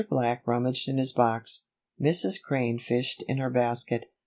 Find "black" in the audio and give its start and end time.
0.09-0.41